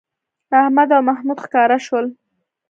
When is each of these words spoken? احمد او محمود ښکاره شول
احمد 0.61 0.89
او 0.95 1.01
محمود 1.09 1.37
ښکاره 1.43 1.77
شول 1.85 2.05